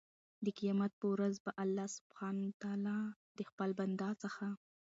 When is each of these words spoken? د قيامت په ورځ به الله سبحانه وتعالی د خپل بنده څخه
د 0.45 0.45
قيامت 0.57 0.91
په 0.99 1.05
ورځ 1.13 1.35
به 1.43 1.51
الله 1.63 1.87
سبحانه 1.97 2.41
وتعالی 2.49 2.99
د 3.37 3.39
خپل 3.49 3.69
بنده 3.79 4.09
څخه 4.23 4.45